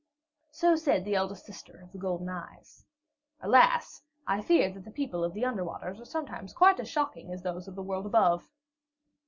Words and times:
So 0.49 0.75
said 0.75 1.05
the 1.05 1.13
eldest 1.13 1.45
sister, 1.45 1.79
of 1.83 1.91
the 1.91 1.99
golden 1.99 2.27
eyes. 2.27 2.87
Alas, 3.39 4.01
I 4.25 4.41
fear 4.41 4.71
that 4.73 4.83
the 4.83 4.89
people 4.89 5.23
of 5.23 5.35
the 5.35 5.45
under 5.45 5.63
waters 5.63 5.99
are 5.99 6.05
sometimes 6.05 6.53
quite 6.55 6.79
as 6.79 6.89
shocking 6.89 7.31
as 7.31 7.43
those 7.43 7.67
of 7.67 7.75
the 7.75 7.83
world 7.83 8.07
above. 8.07 8.49